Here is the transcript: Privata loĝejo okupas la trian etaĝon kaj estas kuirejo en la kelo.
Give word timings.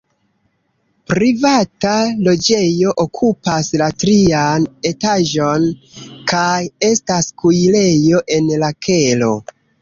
Privata 1.09 1.91
loĝejo 2.27 2.93
okupas 3.03 3.69
la 3.81 3.89
trian 4.05 4.65
etaĝon 4.93 5.69
kaj 6.33 6.57
estas 6.89 7.29
kuirejo 7.43 8.25
en 8.39 8.51
la 8.65 8.73
kelo. 8.89 9.31